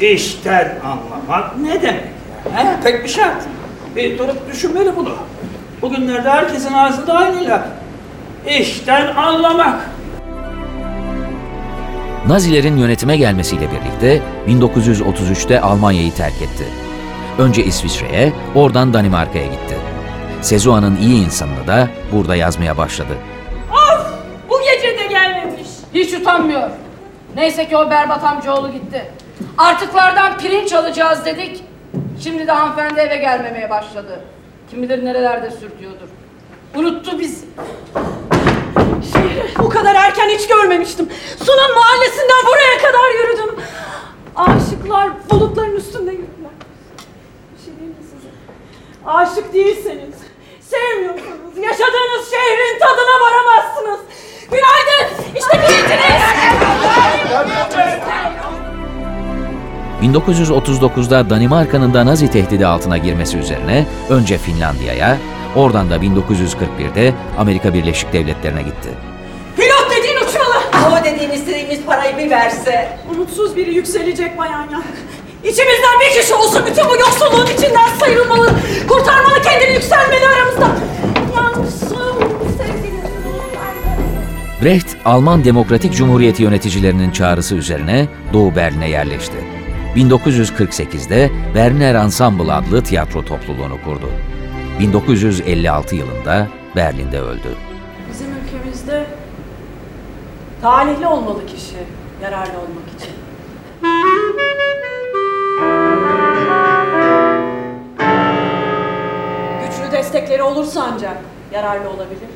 İşten 0.00 0.78
anlamak 0.84 1.56
ne 1.56 1.82
demek? 1.82 2.04
ya, 2.54 2.64
he? 2.76 2.80
Tek 2.82 3.04
bir 3.04 3.08
şart. 3.08 3.42
Bir 3.96 4.18
durup 4.18 4.52
düşünmeli 4.52 4.96
bunu. 4.96 5.14
Bugünlerde 5.82 6.30
herkesin 6.30 6.72
ağzında 6.72 7.12
aynı 7.14 7.48
laf. 7.48 7.62
İşten 8.48 9.14
anlamak. 9.16 9.80
Nazilerin 12.30 12.76
yönetime 12.76 13.16
gelmesiyle 13.16 13.68
birlikte 13.70 14.22
1933'te 14.48 15.60
Almanya'yı 15.60 16.14
terk 16.14 16.42
etti. 16.42 16.64
Önce 17.38 17.64
İsviçre'ye, 17.64 18.32
oradan 18.54 18.94
Danimarka'ya 18.94 19.46
gitti. 19.46 19.76
Sezua'nın 20.42 20.96
iyi 20.96 21.24
insanını 21.24 21.66
da 21.66 21.88
burada 22.12 22.36
yazmaya 22.36 22.76
başladı. 22.78 23.16
Of! 23.72 24.06
Bu 24.48 24.60
gece 24.60 24.98
de 24.98 25.06
gelmemiş. 25.06 25.68
Hiç 25.94 26.14
utanmıyor. 26.14 26.70
Neyse 27.36 27.68
ki 27.68 27.76
o 27.76 27.90
berbat 27.90 28.24
amcaoğlu 28.24 28.72
gitti. 28.72 29.10
Artıklardan 29.58 30.38
pirinç 30.38 30.72
alacağız 30.72 31.24
dedik. 31.24 31.64
Şimdi 32.20 32.46
de 32.46 32.52
hanımefendi 32.52 33.00
eve 33.00 33.16
gelmemeye 33.16 33.70
başladı. 33.70 34.20
Kim 34.70 34.82
bilir 34.82 35.04
nerelerde 35.04 35.50
sürtüyordur. 35.50 36.08
Unuttu 36.76 37.18
bizi. 37.18 37.46
Şehri 39.12 39.54
bu 39.58 39.68
kadar 39.68 39.94
erken 39.94 40.28
hiç 40.28 40.48
görmemiştim. 40.48 41.08
Sun'un 41.38 41.74
mahallesinden 41.74 42.46
buraya 42.46 42.78
kadar 42.78 43.10
yürüdüm. 43.14 43.64
Aşıklar 44.36 45.10
bulutların 45.30 45.76
üstünde 45.76 46.10
yürürler. 46.10 46.50
Bir 47.52 47.64
şey 47.64 47.76
diyeyim 47.76 47.96
mi 47.96 48.04
size? 48.04 48.28
Aşık 49.06 49.54
değilseniz, 49.54 50.14
sevmiyorsanız, 50.60 51.56
yaşadığınız 51.56 52.30
şehrin 52.30 52.78
tadına 52.78 53.16
varamazsınız. 53.24 54.00
Günaydın, 54.50 55.34
işte 55.36 55.66
pirinciniz. 55.66 56.22
1939'da 60.02 61.30
Danimarka'nın 61.30 61.94
da 61.94 62.06
Nazi 62.06 62.30
tehdidi 62.30 62.66
altına 62.66 62.98
girmesi 62.98 63.38
üzerine 63.38 63.86
önce 64.10 64.38
Finlandiya'ya, 64.38 65.18
oradan 65.56 65.90
da 65.90 65.96
1941'de 65.96 67.14
Amerika 67.38 67.74
Birleşik 67.74 68.12
Devletleri'ne 68.12 68.62
gitti. 68.62 68.88
Pilot 69.56 69.90
dediğin 69.90 70.16
uçmalı. 70.16 70.86
Ama 70.86 71.04
dediğin 71.04 71.30
istediğimiz 71.30 71.84
parayı 71.86 72.18
bir 72.18 72.30
verse. 72.30 72.98
Umutsuz 73.14 73.56
biri 73.56 73.74
yükselecek 73.74 74.38
bayan 74.38 74.62
ya. 74.62 74.82
İçimizden 75.44 76.00
bir 76.00 76.20
kişi 76.20 76.34
olsun 76.34 76.62
bütün 76.70 76.84
bu 76.84 76.96
yoksulluğun 76.96 77.46
içinden 77.46 77.88
sıyrılmalı. 78.04 78.50
Kurtarmalı 78.88 79.42
kendini 79.42 79.72
yükselmeli 79.72 80.28
aramızda. 80.28 80.68
Brecht, 84.62 84.96
Alman 85.04 85.44
Demokratik 85.44 85.92
Cumhuriyeti 85.94 86.42
yöneticilerinin 86.42 87.10
çağrısı 87.10 87.54
üzerine 87.54 88.08
Doğu 88.32 88.56
Berlin'e 88.56 88.88
yerleşti. 88.90 89.36
1948'de 89.96 91.30
Berliner 91.54 91.94
Ensemble 91.94 92.52
adlı 92.52 92.82
tiyatro 92.82 93.24
topluluğunu 93.24 93.78
kurdu. 93.84 94.10
1956 94.80 95.96
yılında 95.96 96.48
Berlin'de 96.76 97.20
öldü. 97.20 97.56
Bizim 98.10 98.26
ülkemizde 98.26 99.06
talihli 100.62 101.06
olmalı 101.06 101.46
kişi 101.46 101.76
yararlı 102.22 102.52
olmak 102.52 102.88
için. 102.96 103.12
Güçlü 109.66 109.92
destekleri 109.92 110.42
olursa 110.42 110.88
ancak 110.92 111.16
yararlı 111.52 111.90
olabilir. 111.90 112.30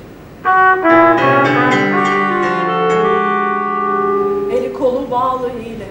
Eli 4.52 4.72
kolu 4.72 5.10
bağlı 5.10 5.50
ile. 5.50 5.88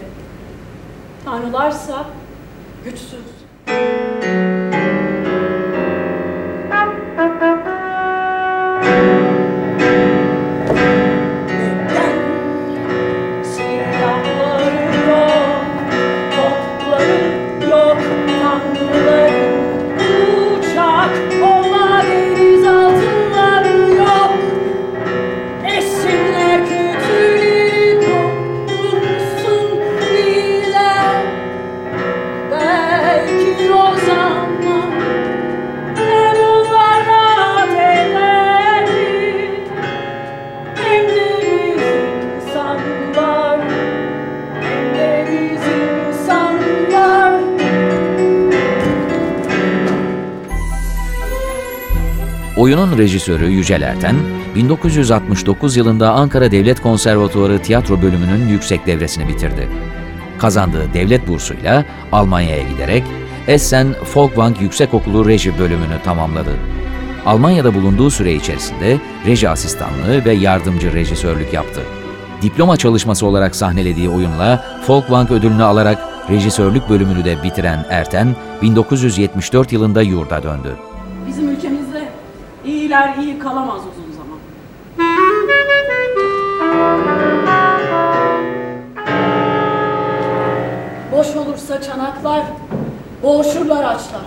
Tanrılarsa 1.26 2.06
güçsüz. 2.86 3.34
Oyunun 52.84 52.98
rejisörü 52.98 53.48
Yücel 53.48 53.82
Erten, 53.82 54.16
1969 54.56 55.78
yılında 55.78 56.12
Ankara 56.12 56.52
Devlet 56.52 56.82
Konservatuarı 56.82 57.60
tiyatro 57.60 58.02
bölümünün 58.02 58.48
yüksek 58.48 58.88
devresini 58.88 59.28
bitirdi. 59.28 59.70
Kazandığı 60.40 60.94
devlet 60.94 61.28
bursuyla 61.28 61.86
Almanya'ya 62.12 62.70
giderek 62.70 63.04
Essen 63.48 63.94
Folkwang 63.94 64.62
Yüksekokulu 64.62 65.28
Reji 65.28 65.60
bölümünü 65.60 66.02
tamamladı. 66.04 66.50
Almanya'da 67.26 67.74
bulunduğu 67.74 68.10
süre 68.10 68.34
içerisinde 68.34 68.98
reji 69.26 69.50
asistanlığı 69.50 70.26
ve 70.26 70.34
yardımcı 70.34 70.94
rejisörlük 70.94 71.54
yaptı. 71.54 71.82
Diploma 72.42 72.78
çalışması 72.78 73.26
olarak 73.26 73.56
sahnelediği 73.56 74.10
oyunla 74.10 74.66
Folkwang 74.88 75.32
ödülünü 75.32 75.64
alarak 75.64 75.98
rejisörlük 76.30 76.90
bölümünü 76.90 77.26
de 77.26 77.44
bitiren 77.44 77.86
Erten, 77.90 78.36
1974 78.62 79.72
yılında 79.72 80.02
yurda 80.02 80.44
döndü. 80.44 80.76
Bizim 81.28 81.50
ülkemizde 81.50 81.73
iyiler 82.94 83.16
iyi 83.18 83.40
kalamaz 83.40 83.82
uzun 83.92 84.12
zaman. 84.12 84.40
Boş 91.12 91.36
olursa 91.36 91.82
çanaklar, 91.82 92.44
boğuşurlar 93.24 93.84
açlar. 93.84 94.22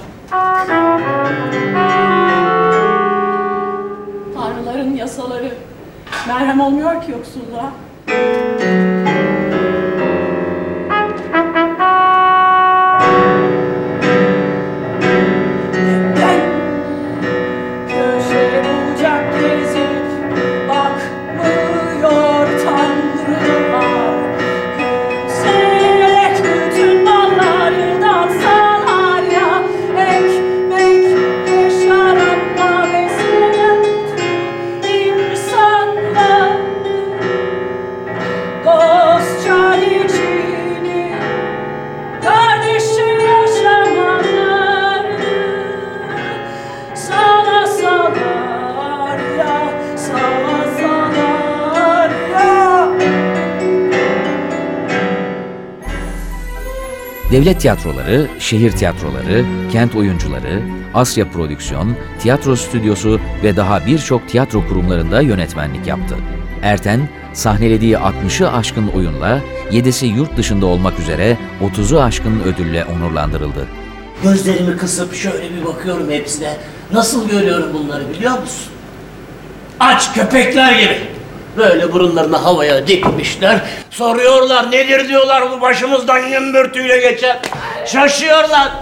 Tanrıların 4.35 4.97
yasaları 4.97 5.53
merhem 6.29 6.61
olmuyor 6.61 7.03
ki 7.03 7.13
yoksulluğa. 7.13 7.73
Devlet 57.47 57.61
tiyatroları, 57.61 58.27
şehir 58.39 58.73
tiyatroları, 58.73 59.45
kent 59.73 59.95
oyuncuları, 59.95 60.63
Asya 60.95 61.31
Prodüksiyon, 61.31 61.97
tiyatro 62.21 62.57
stüdyosu 62.57 63.21
ve 63.43 63.57
daha 63.57 63.87
birçok 63.87 64.29
tiyatro 64.29 64.69
kurumlarında 64.69 65.21
yönetmenlik 65.21 65.87
yaptı. 65.87 66.17
Erten, 66.63 67.09
sahnelediği 67.33 67.95
60'ı 67.95 68.53
aşkın 68.53 68.89
oyunla 68.89 69.41
7'si 69.71 70.07
yurt 70.07 70.37
dışında 70.37 70.67
olmak 70.67 70.99
üzere 70.99 71.39
30'u 71.77 72.01
aşkın 72.01 72.41
ödülle 72.41 72.85
onurlandırıldı. 72.85 73.67
Gözlerimi 74.23 74.77
kısıp 74.77 75.15
şöyle 75.15 75.57
bir 75.57 75.65
bakıyorum 75.65 76.11
hepsine. 76.11 76.57
Nasıl 76.93 77.29
görüyorum 77.29 77.75
bunları 77.75 78.11
biliyor 78.11 78.39
musun? 78.39 78.73
Aç 79.81 80.15
köpekler 80.15 80.81
gibi. 80.81 81.16
Böyle 81.57 81.93
burunlarını 81.93 82.37
havaya 82.37 82.87
dikmişler. 82.87 83.61
Soruyorlar 83.91 84.71
nedir 84.71 85.09
diyorlar 85.09 85.51
bu 85.51 85.61
başımızdan 85.61 86.31
gümbürtüyle 86.31 86.99
geçen. 86.99 87.39
Şaşıyorlar. 87.87 88.73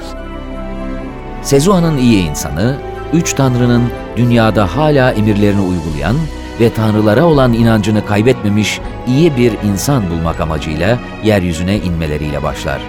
Sezua'nın 1.43 1.97
iyi 1.97 2.29
insanı, 2.29 2.77
üç 3.13 3.33
tanrının 3.33 3.83
dünyada 4.17 4.77
hala 4.77 5.11
emirlerini 5.13 5.61
uygulayan 5.61 6.17
ve 6.61 6.75
tanrılara 6.75 7.25
olan 7.25 7.53
inancını 7.53 8.07
kaybetmemiş 8.07 8.81
iyi 9.07 9.37
bir 9.37 9.53
insan 9.73 10.11
bulmak 10.11 10.41
amacıyla 10.41 10.99
yeryüzüne 11.25 11.77
inmeleriyle 11.77 12.43
başlar. 12.43 12.81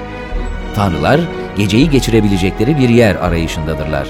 Tanrılar 0.75 1.19
geceyi 1.57 1.89
geçirebilecekleri 1.89 2.77
bir 2.77 2.89
yer 2.89 3.15
arayışındadırlar. 3.15 4.07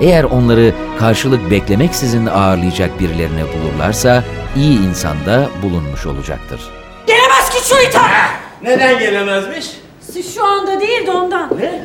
Eğer 0.00 0.24
onları 0.24 0.72
karşılık 0.98 1.50
beklemeksizin 1.50 2.26
ağırlayacak 2.26 3.00
birilerini 3.00 3.42
bulurlarsa 3.42 4.24
iyi 4.56 4.88
insanda 4.88 5.48
bulunmuş 5.62 6.06
olacaktır. 6.06 6.60
Gelemez 7.06 7.50
ki 7.50 7.68
şu 7.68 7.88
itham! 7.88 8.10
Neden 8.62 8.98
gelemezmiş? 8.98 9.70
Siz 10.00 10.34
şu 10.34 10.44
anda 10.44 10.80
değil 10.80 11.06
de 11.06 11.10
ondan. 11.10 11.50
Ne? 11.60 11.84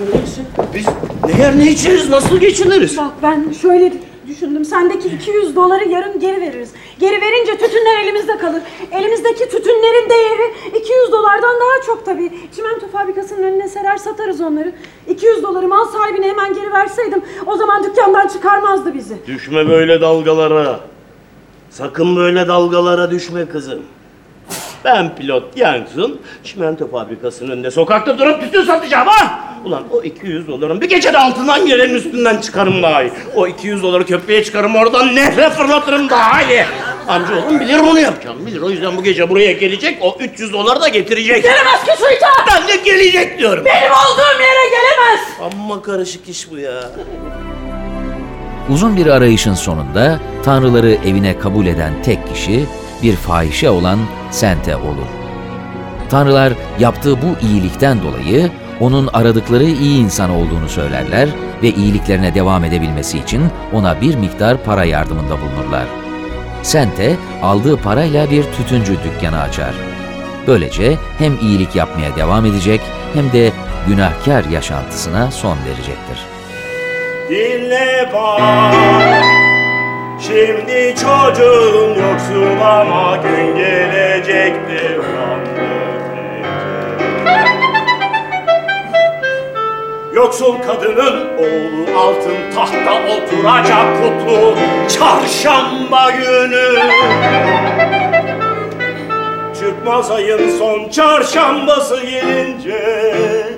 Öyleyse 0.00 0.40
biz 0.74 0.86
ne 1.26 1.42
yer 1.42 1.58
ne 1.58 1.70
içeriz 1.70 2.10
nasıl 2.10 2.38
geçiniriz? 2.40 2.96
Bak 2.98 3.12
ben 3.22 3.52
şöyle 3.62 3.92
düşündüm. 4.28 4.64
Sendeki 4.64 5.08
200 5.08 5.56
doları 5.56 5.88
yarın 5.88 6.20
geri 6.20 6.40
veririz. 6.40 6.70
Geri 7.00 7.20
verince 7.20 7.58
tütünler 7.58 8.02
elimizde 8.04 8.38
kalır. 8.38 8.62
Elimizdeki 8.92 9.48
tütünlerin 9.48 10.10
değeri 10.10 10.54
200 10.78 11.12
dolardan 11.12 11.54
daha 11.60 11.86
çok 11.86 12.06
tabii. 12.06 12.32
Çimento 12.56 12.88
fabrikasının 12.92 13.42
önüne 13.42 13.68
serer 13.68 13.96
satarız 13.96 14.40
onları. 14.40 14.72
200 15.08 15.42
doları 15.42 15.68
mal 15.68 15.84
sahibine 15.86 16.28
hemen 16.28 16.54
geri 16.54 16.72
verseydim 16.72 17.22
o 17.46 17.56
zaman 17.56 17.84
dükkandan 17.84 18.28
çıkarmazdı 18.28 18.94
bizi. 18.94 19.16
Düşme 19.26 19.68
böyle 19.68 20.00
dalgalara. 20.00 20.80
Sakın 21.70 22.16
böyle 22.16 22.48
dalgalara 22.48 23.10
düşme 23.10 23.48
kızım. 23.48 23.82
Ben 24.84 25.16
pilot 25.16 25.56
Yanksun, 25.56 26.20
çimento 26.44 26.90
fabrikasının 26.90 27.50
önünde 27.50 27.70
sokakta 27.70 28.18
durup 28.18 28.40
tütün 28.40 28.62
satacağım 28.62 29.08
ha! 29.08 29.40
Ulan 29.64 29.82
o 29.90 30.02
200 30.02 30.48
doların 30.48 30.80
bir 30.80 30.88
gecede 30.88 31.18
altından 31.18 31.66
yerin 31.66 31.94
üstünden 31.94 32.36
çıkarım 32.40 32.82
daha 32.82 33.02
iyi. 33.02 33.12
O 33.36 33.46
200 33.46 33.82
doları 33.82 34.06
köprüye 34.06 34.44
çıkarım 34.44 34.76
oradan 34.76 35.16
nehre 35.16 35.50
fırlatırım 35.50 36.10
daha 36.10 36.42
iyi. 36.42 36.64
Amcaoğlum 37.08 37.60
bilir 37.60 37.80
bunu 37.80 38.00
yapacağım, 38.00 38.46
bilir. 38.46 38.60
O 38.60 38.70
yüzden 38.70 38.96
bu 38.96 39.02
gece 39.02 39.28
buraya 39.30 39.52
gelecek, 39.52 39.98
o 40.00 40.16
300 40.20 40.52
doları 40.52 40.80
da 40.80 40.88
getirecek. 40.88 41.42
Gelemez 41.42 41.84
ki 41.84 41.90
şu 41.98 42.14
itham! 42.14 42.46
Ben 42.50 42.68
de 42.68 42.76
gelecek 42.76 43.38
diyorum. 43.38 43.64
Benim 43.64 43.92
olduğum 43.92 44.40
yere 44.42 44.68
gelemez! 44.70 45.20
Amma 45.40 45.82
karışık 45.82 46.28
iş 46.28 46.50
bu 46.50 46.58
ya. 46.58 46.90
Uzun 48.68 48.96
bir 48.96 49.06
arayışın 49.06 49.54
sonunda 49.54 50.20
tanrıları 50.44 50.90
evine 50.90 51.38
kabul 51.38 51.66
eden 51.66 52.02
tek 52.02 52.28
kişi 52.28 52.66
bir 53.02 53.16
fahişe 53.16 53.70
olan 53.70 53.98
Sente 54.30 54.76
olur. 54.76 55.06
Tanrılar 56.10 56.52
yaptığı 56.78 57.22
bu 57.22 57.46
iyilikten 57.46 58.02
dolayı 58.02 58.50
onun 58.80 59.08
aradıkları 59.12 59.64
iyi 59.64 59.98
insan 59.98 60.30
olduğunu 60.30 60.68
söylerler 60.68 61.28
ve 61.62 61.70
iyiliklerine 61.70 62.34
devam 62.34 62.64
edebilmesi 62.64 63.18
için 63.18 63.42
ona 63.72 64.00
bir 64.00 64.16
miktar 64.16 64.64
para 64.64 64.84
yardımında 64.84 65.36
bulunurlar. 65.40 65.84
Sente 66.62 67.16
aldığı 67.42 67.76
parayla 67.76 68.30
bir 68.30 68.42
tütüncü 68.42 68.92
dükkanı 68.92 69.40
açar. 69.40 69.74
Böylece 70.46 70.98
hem 71.18 71.38
iyilik 71.40 71.76
yapmaya 71.76 72.16
devam 72.16 72.46
edecek 72.46 72.80
hem 73.14 73.32
de 73.32 73.52
günahkar 73.86 74.44
yaşantısına 74.44 75.30
son 75.30 75.56
verecektir. 75.66 76.37
Dinle 77.28 78.08
bak. 78.12 78.74
Şimdi 80.26 80.94
çocuğun 80.94 81.88
yoksun 81.88 82.60
ama 82.60 83.16
gün 83.16 83.56
gelecektir 83.56 84.98
Yoksul 90.14 90.54
kadının 90.66 91.36
oğlu 91.38 91.98
altın 91.98 92.54
tahta 92.54 92.94
oturacak 92.94 93.86
kutlu 94.02 94.54
çarşamba 94.88 96.10
günü. 96.10 96.78
Çıkmaz 99.60 100.10
ayın 100.10 100.58
son 100.58 100.88
çarşambası 100.88 102.00
gelince 102.00 103.57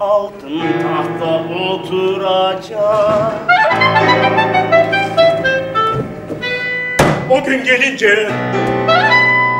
Altın 0.00 0.60
tahta 0.82 1.32
oturacak. 1.70 3.32
O 7.30 7.44
gün 7.44 7.64
gelince 7.64 8.28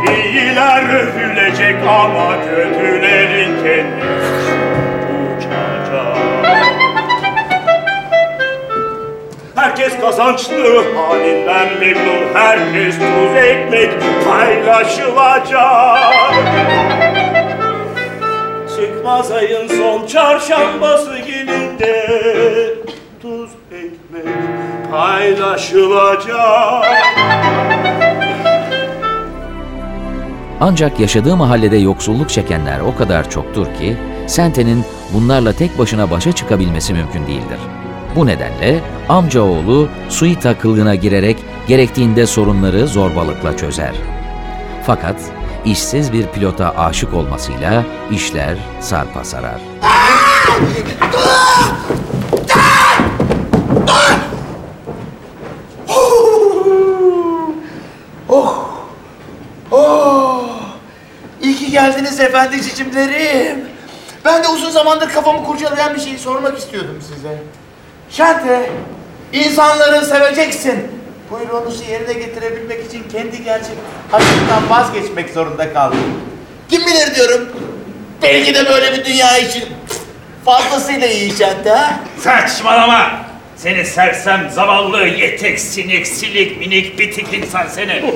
iyiler 0.08 0.82
övülecek 0.94 1.76
ama 1.88 2.36
kötülerin 2.44 3.62
kendisi 3.62 4.52
uçacak. 5.36 6.16
Herkes 9.54 10.00
kazançlı 10.00 10.84
halinden 10.96 11.68
memnun. 11.80 12.34
Herkes 12.34 12.98
tuz 12.98 13.36
ekmek 13.36 13.90
paylaşılacak 14.24 16.99
Çıkmaz 19.00 19.30
ayın 19.30 19.68
son 19.68 20.06
çarşambası 20.06 21.18
gelince 21.18 22.06
Tuz 23.22 23.50
ekmek 23.72 24.34
paylaşılacak 24.90 25.40
aşılacak. 25.40 26.84
Ancak 30.60 31.00
yaşadığı 31.00 31.36
mahallede 31.36 31.76
yoksulluk 31.76 32.30
çekenler 32.30 32.80
o 32.80 32.96
kadar 32.96 33.30
çoktur 33.30 33.66
ki 33.66 33.96
Sente'nin 34.26 34.84
bunlarla 35.14 35.52
tek 35.52 35.78
başına 35.78 36.10
başa 36.10 36.32
çıkabilmesi 36.32 36.92
mümkün 36.94 37.26
değildir. 37.26 37.58
Bu 38.16 38.26
nedenle 38.26 38.80
amcaoğlu 39.08 39.88
Suita 40.08 40.58
kılığına 40.58 40.94
girerek 40.94 41.36
gerektiğinde 41.68 42.26
sorunları 42.26 42.86
zorbalıkla 42.86 43.56
çözer. 43.56 43.94
Fakat 44.86 45.16
işsiz 45.64 46.12
bir 46.12 46.26
pilota 46.26 46.74
aşık 46.76 47.14
olmasıyla 47.14 47.84
işler 48.10 48.58
sarpa 48.80 49.24
sarar. 49.24 49.60
Oh! 58.28 58.64
Oh! 59.70 60.44
İyi 61.42 61.70
geldiniz 61.70 62.20
efendi 62.20 62.62
cicimlerim. 62.62 63.64
Ben 64.24 64.44
de 64.44 64.48
uzun 64.48 64.70
zamandır 64.70 65.08
kafamı 65.08 65.44
kurcalayan 65.44 65.94
bir 65.94 66.00
şeyi 66.00 66.18
sormak 66.18 66.58
istiyordum 66.58 66.98
size. 67.14 67.42
Şante, 68.10 68.70
insanları 69.32 70.04
seveceksin. 70.06 70.99
Buyruğunuzu 71.30 71.84
yerine 71.90 72.12
getirebilmek 72.12 72.86
için 72.86 73.02
kendi 73.12 73.44
gerçek 73.44 73.74
hakkından 74.10 74.70
vazgeçmek 74.70 75.30
zorunda 75.30 75.72
kaldım. 75.72 75.98
Kim 76.68 76.86
bilir 76.86 77.14
diyorum. 77.14 77.48
Belki 78.22 78.54
de 78.54 78.68
böyle 78.68 78.92
bir 78.92 79.04
dünya 79.04 79.38
için 79.38 79.64
fazlasıyla 80.44 81.06
iyi 81.06 81.36
Şante 81.36 81.70
ha? 81.70 82.00
Saçmalama! 82.18 83.10
Seni 83.56 83.84
sersem, 83.84 84.50
zavallı, 84.50 85.06
yetek, 85.06 85.60
sinik, 85.60 86.06
silik, 86.06 86.58
minik, 86.58 86.98
bitik 86.98 87.32
insan 87.32 87.66
seni. 87.66 88.14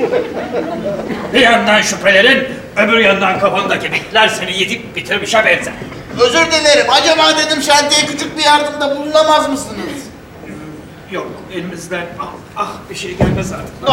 bir 1.33 1.41
yandan 1.41 1.83
şüphelerin, 1.83 2.49
öbür 2.77 2.99
yandan 2.99 3.41
kafandaki 3.41 3.93
bitler 3.93 4.29
seni 4.29 4.59
yedip 4.59 4.97
bitirmişe 4.97 5.45
benzer. 5.45 5.73
Özür 6.21 6.47
dilerim. 6.47 6.87
Acaba 6.89 7.39
dedim 7.39 7.63
Şante'ye 7.63 8.07
küçük 8.07 8.39
bir 8.39 8.43
yardımda 8.45 8.97
bulunamaz 8.97 9.49
mısınız? 9.49 10.05
Yok, 11.11 11.27
elimizden 11.55 12.07
ah, 12.21 12.27
ah 12.57 12.71
bir 12.91 12.95
şey 12.95 13.17
gelmez 13.17 13.53
artık. 13.53 13.91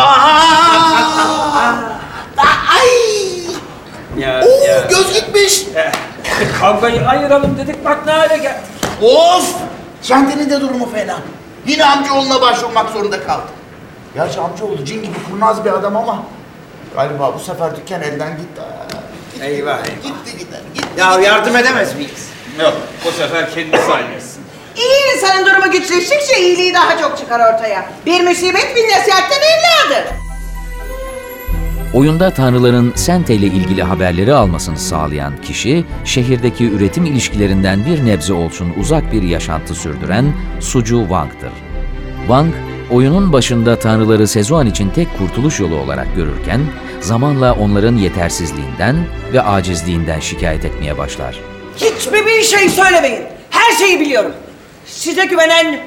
Ay! 2.38 2.88
Ya, 4.17 4.41
Oo, 4.45 4.89
göz 4.89 5.13
gitmiş. 5.13 5.63
Eh, 5.76 5.91
Kavgayı 6.60 7.08
ayıralım 7.08 7.58
dedik, 7.58 7.86
bak 7.86 8.06
ne 8.06 8.12
hale 8.12 8.38
geldik. 8.38 8.62
Of! 9.02 9.56
Şante'nin 10.02 10.50
de 10.50 10.62
durumu 10.62 10.91
fena. 10.91 11.17
Yine 11.65 11.86
amcaoğluna 11.86 12.41
başvurmak 12.41 12.89
zorunda 12.89 13.24
kaldı. 13.24 13.47
Gerçi 14.13 14.39
amcaoğlu 14.39 14.86
cin 14.86 15.04
gibi 15.04 15.15
kurnaz 15.30 15.65
bir 15.65 15.71
adam 15.71 15.95
ama 15.97 16.24
galiba 16.95 17.34
bu 17.36 17.39
sefer 17.39 17.76
dükkan 17.76 18.02
elden 18.02 18.38
gitti. 18.38 18.62
Gitti, 19.34 19.45
Eyvah, 19.45 19.86
Gitti 19.86 20.38
gider. 20.39 20.60
Gitti. 20.74 20.88
Ya 20.97 21.19
yardım 21.19 21.56
edemez 21.56 21.95
miyiz? 21.95 22.30
Yok, 22.60 22.74
bu 23.06 23.12
sefer 23.12 23.54
kendisi 23.54 23.91
halletsin. 23.91 24.43
İyi 24.76 25.15
insanın 25.15 25.45
durumu 25.71 25.84
güçleştikçe 25.84 26.39
iyiliği 26.39 26.73
daha 26.73 26.97
çok 26.97 27.17
çıkar 27.17 27.53
ortaya. 27.53 27.89
Bir 28.05 28.21
musibet 28.21 28.75
bir 28.75 28.84
nasihatten 28.84 29.38
evladır. 29.38 30.12
Oyunda 31.93 32.34
tanrıların 32.34 32.93
Sente 32.95 33.36
ile 33.36 33.45
ilgili 33.45 33.84
haberleri 33.84 34.34
almasını 34.34 34.77
sağlayan 34.77 35.41
kişi, 35.41 35.86
şehirdeki 36.05 36.69
üretim 36.69 37.05
ilişkilerinden 37.05 37.86
bir 37.86 38.05
nebze 38.05 38.34
olsun 38.34 38.73
uzak 38.79 39.12
bir 39.12 39.23
yaşantı 39.23 39.75
sürdüren 39.75 40.34
Sucu 40.60 40.99
Wang'dır. 40.99 41.51
Wang, 42.27 42.53
oyunun 42.91 43.34
başında 43.34 43.79
tanrıları 43.79 44.27
Sezuan 44.27 44.67
için 44.67 44.89
tek 44.89 45.17
kurtuluş 45.17 45.60
yolu 45.60 45.75
olarak 45.75 46.15
görürken, 46.15 46.62
zamanla 47.01 47.53
onların 47.53 47.95
yetersizliğinden 47.95 48.95
ve 49.34 49.41
acizliğinden 49.41 50.19
şikayet 50.19 50.65
etmeye 50.65 50.97
başlar. 50.97 51.39
Hiçbir 51.77 52.25
bir 52.25 52.43
şey 52.43 52.69
söylemeyin. 52.69 53.23
Her 53.49 53.75
şeyi 53.75 53.99
biliyorum. 53.99 54.31
Size 55.02 55.26
güvenen 55.26 55.80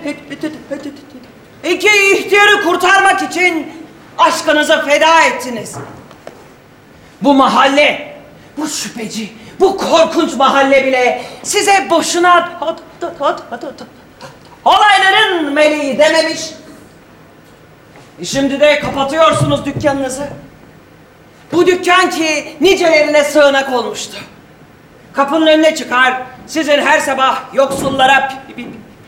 iki 1.64 1.88
ihtiyarı 2.12 2.62
kurtarmak 2.64 3.22
için 3.22 3.72
aşkınızı 4.18 4.84
feda 4.84 5.22
ettiniz. 5.22 5.74
Bu 7.22 7.34
mahalle, 7.34 8.16
bu 8.56 8.68
şüpheci, 8.68 9.32
bu 9.60 9.76
korkunç 9.76 10.36
mahalle 10.36 10.86
bile 10.86 11.24
size 11.42 11.90
boşuna 11.90 12.60
olayların 14.64 15.52
meleği 15.52 15.98
dememiş. 15.98 16.40
Şimdi 18.24 18.60
de 18.60 18.80
kapatıyorsunuz 18.80 19.64
dükkanınızı. 19.64 20.28
Bu 21.52 21.66
dükkan 21.66 22.10
ki 22.10 22.56
nicelerine 22.60 23.24
sığınak 23.24 23.72
olmuştu. 23.72 24.16
Kapının 25.12 25.46
önüne 25.46 25.74
çıkar, 25.74 26.22
sizin 26.46 26.78
her 26.78 27.00
sabah 27.00 27.54
yoksullara 27.54 28.44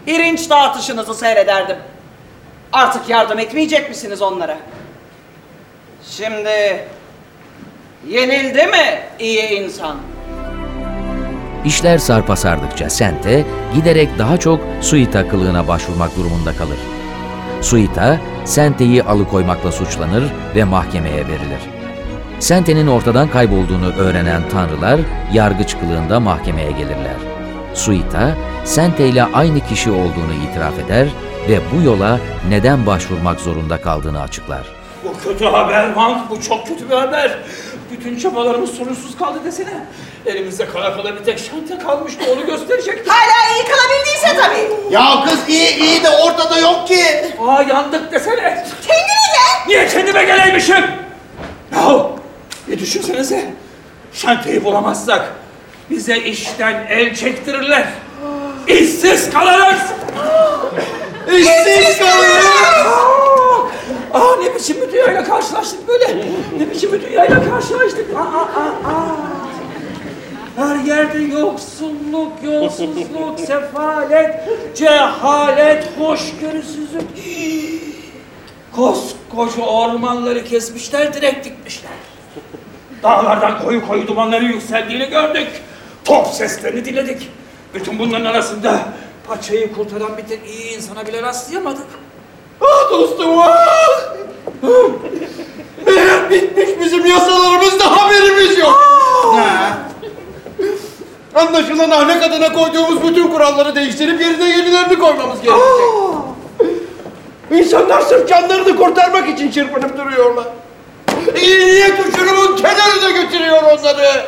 pirinç 0.07 0.51
dağıtışınızı 0.51 1.15
seyrederdim. 1.15 1.77
Artık 2.73 3.09
yardım 3.09 3.39
etmeyecek 3.39 3.89
misiniz 3.89 4.23
onlara? 4.23 4.59
Şimdi 6.11 6.85
yenildi 8.09 8.67
mi 8.67 9.01
iyi 9.19 9.49
insan? 9.49 9.97
İşler 11.65 11.99
sarpa 11.99 12.37
sardıkça 12.37 12.91
Sente 12.91 13.45
giderek 13.75 14.19
daha 14.19 14.37
çok 14.37 14.61
Suita 14.81 15.29
kılığına 15.29 15.69
başvurmak 15.69 16.17
durumunda 16.17 16.57
kalır. 16.57 16.79
Suita, 17.63 18.19
Sente'yi 18.45 19.03
alıkoymakla 19.03 19.73
suçlanır 19.73 20.25
ve 20.55 20.65
mahkemeye 20.65 21.27
verilir. 21.29 21.61
Sente'nin 22.41 22.87
ortadan 22.87 23.29
kaybolduğunu 23.29 23.93
öğrenen 23.93 24.49
tanrılar 24.49 25.01
yargıç 25.33 25.79
kılığında 25.79 26.21
mahkemeye 26.21 26.71
gelirler. 26.71 27.17
Suita, 27.75 28.37
Sente 28.67 29.09
ile 29.09 29.23
aynı 29.25 29.61
kişi 29.69 29.91
olduğunu 29.91 30.33
itiraf 30.51 30.79
eder 30.79 31.07
ve 31.49 31.61
bu 31.73 31.83
yola 31.83 32.19
neden 32.49 32.87
başvurmak 32.87 33.41
zorunda 33.41 33.81
kaldığını 33.81 34.23
açıklar. 34.23 34.67
Bu 35.05 35.19
kötü 35.25 35.45
haber 35.45 35.95
Mank, 35.95 36.31
bu 36.31 36.41
çok 36.43 36.67
kötü 36.67 36.91
bir 36.91 36.95
haber. 36.97 37.39
Bütün 37.91 38.19
çabalarımız 38.19 38.71
sorunsuz 38.71 39.19
kaldı 39.19 39.39
desene. 39.45 39.85
Elimizde 40.27 40.69
kala 40.69 40.97
kala 40.97 41.17
bir 41.17 41.25
tek 41.25 41.39
şante 41.39 41.79
kalmıştı, 41.85 42.25
onu 42.33 42.47
gösterecektik. 42.47 43.13
Hala 43.13 43.57
iyi 43.57 43.65
kalabildiyse 43.65 44.37
tabii. 44.43 44.95
Ya 44.95 45.25
kız 45.25 45.49
iyi 45.49 45.77
iyi 45.77 46.03
de 46.05 46.09
ortada 46.11 46.59
yok 46.59 46.89
ki. 46.89 47.03
Aa 47.49 47.63
yandık 47.63 48.13
desene. 48.13 48.65
Kendine 48.87 49.27
gel. 49.35 49.67
Niye 49.69 49.89
kendime 49.89 50.25
geleymişim? 50.25 50.85
Yahu 51.75 52.19
bir 52.69 52.79
düşünsenize. 52.79 53.55
Şanteyi 54.13 54.65
bulamazsak 54.65 55.33
bize 55.91 56.17
işten 56.19 56.87
el 56.89 57.15
çektirirler. 57.15 57.85
İşsiz 58.69 59.31
kalırız. 59.31 59.83
İşsiz 61.29 61.99
kalırız. 61.99 62.47
Aa 64.15 64.37
ne 64.43 64.55
biçim 64.55 64.77
bir 64.81 64.93
dünyayla 64.93 65.25
karşılaştık 65.25 65.89
böyle. 65.89 66.25
Ne 66.59 66.71
biçim 66.71 66.93
bir 66.93 67.03
dünyayla 67.03 67.51
karşılaştık. 67.51 68.07
Aa, 68.17 68.21
aa, 68.21 68.91
aa. 68.91 69.17
Her 70.57 70.85
yerde 70.85 71.19
yoksulluk, 71.19 72.33
yolsuzluk, 72.43 73.41
sefalet, 73.47 74.35
cehalet, 74.77 75.85
hoşgörüsüzlük. 75.99 77.09
Koskoca 78.77 79.63
ormanları 79.63 80.45
kesmişler, 80.45 81.15
direkt 81.15 81.45
dikmişler. 81.45 81.93
Dağlardan 83.03 83.63
koyu 83.65 83.87
koyu 83.89 84.07
dumanları 84.07 84.45
yükseldiğini 84.45 85.07
gördük. 85.09 85.49
Top 86.05 86.27
seslerini 86.27 86.85
dinledik. 86.85 87.31
Bütün 87.77 87.99
bunların 87.99 88.25
arasında 88.25 88.79
paçayı 89.29 89.75
kurtaran 89.75 90.17
bir 90.19 90.23
tek 90.23 90.41
iyi 90.47 90.77
insana 90.77 91.07
bile 91.07 91.23
rastlayamadık. 91.23 91.87
Ah 92.61 92.91
dostum 92.91 93.39
ah! 93.39 94.15
Meğer 95.87 96.31
bitmiş 96.31 96.69
bizim 96.81 97.07
yasalarımızda 97.07 97.97
haberimiz 97.97 98.59
yok. 98.59 98.81
Ha. 99.35 99.79
Anlaşılan 101.35 101.91
ahlak 101.91 102.23
adına 102.23 102.53
koyduğumuz 102.53 103.03
bütün 103.03 103.29
kuralları 103.29 103.75
değiştirip 103.75 104.21
yerine 104.21 104.49
yenilerini 104.49 104.99
koymamız 104.99 105.39
gerekecek. 105.43 105.87
İnsanlar 107.51 108.01
sırf 108.01 108.29
canlarını 108.29 108.77
kurtarmak 108.77 109.29
için 109.29 109.51
çırpınıp 109.51 109.99
duruyorlar. 109.99 110.47
İyi 111.43 111.67
niyet 111.67 112.07
uçurumun 112.07 112.57
kenarına 112.57 113.11
götürüyor 113.23 113.63
onları. 113.63 114.27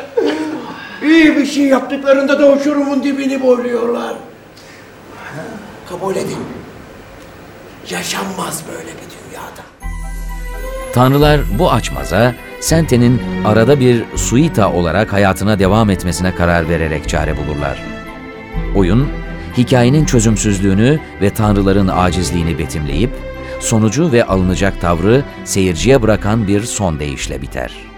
İyi 1.03 1.35
bir 1.35 1.45
şey 1.45 1.63
yaptıklarında 1.63 2.39
da 2.39 2.51
uçurumun 2.51 3.03
dibini 3.03 3.41
boyluyorlar. 3.41 4.13
Kabul 5.89 6.15
edin. 6.15 6.37
Yaşanmaz 7.89 8.63
böyle 8.67 8.89
bir 8.89 9.09
dünyada. 9.09 9.63
Tanrılar 10.93 11.41
bu 11.59 11.71
açmaza 11.71 12.35
Sente'nin 12.59 13.21
arada 13.45 13.79
bir 13.79 14.03
Suita 14.15 14.73
olarak 14.73 15.13
hayatına 15.13 15.59
devam 15.59 15.89
etmesine 15.89 16.35
karar 16.35 16.69
vererek 16.69 17.09
çare 17.09 17.37
bulurlar. 17.37 17.83
Oyun, 18.75 19.09
hikayenin 19.57 20.05
çözümsüzlüğünü 20.05 20.99
ve 21.21 21.29
tanrıların 21.29 21.87
acizliğini 21.87 22.59
betimleyip, 22.59 23.11
sonucu 23.59 24.11
ve 24.11 24.23
alınacak 24.23 24.81
tavrı 24.81 25.23
seyirciye 25.45 26.01
bırakan 26.01 26.47
bir 26.47 26.63
son 26.63 26.99
deyişle 26.99 27.41
biter. 27.41 27.88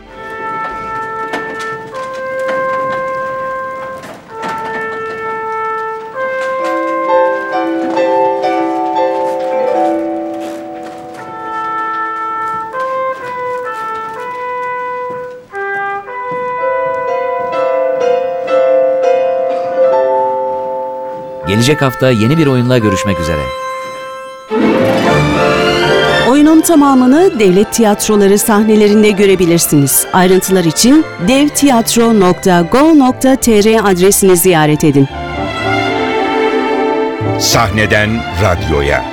Gelecek 21.61 21.81
hafta 21.81 22.11
yeni 22.11 22.37
bir 22.37 22.47
oyunla 22.47 22.77
görüşmek 22.77 23.19
üzere. 23.19 23.41
Oyunun 26.29 26.61
tamamını 26.61 27.39
devlet 27.39 27.73
tiyatroları 27.73 28.39
sahnelerinde 28.39 29.11
görebilirsiniz. 29.11 30.05
Ayrıntılar 30.13 30.63
için 30.63 31.05
devtiyatro.go.tr 31.27 33.91
adresini 33.91 34.37
ziyaret 34.37 34.83
edin. 34.83 35.07
Sahneden 37.39 38.09
radyoya. 38.43 39.10